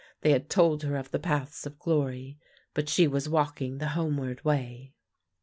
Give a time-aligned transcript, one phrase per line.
[0.21, 2.39] They had told her of the paths of glory;
[2.73, 4.95] but she was walking the homeward way.